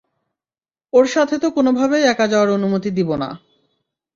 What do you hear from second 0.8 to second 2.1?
ওর সাথে তো কোনোভাবেই